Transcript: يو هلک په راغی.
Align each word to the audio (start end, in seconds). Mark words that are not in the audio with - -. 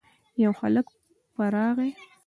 يو 0.43 0.51
هلک 0.59 0.87
په 1.33 1.43
راغی. 1.53 1.91